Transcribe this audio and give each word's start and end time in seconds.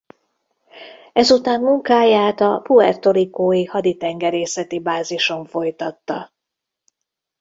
Ezután 1.13 1.61
munkáját 1.61 2.39
a 2.41 2.59
Puerto 2.63 3.11
Ricó-i 3.11 3.63
haditengerészeti 3.65 4.79
bázison 4.79 5.45
folytatta. 5.45 6.33